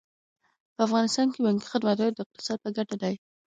په 0.75 0.79
افغانستان 0.87 1.27
کې 1.33 1.39
بانکي 1.45 1.67
خدمتونه 1.73 2.09
د 2.13 2.19
اقتصاد 2.25 2.57
په 2.63 2.69
ګټه 2.77 2.95
دي. 3.03 3.15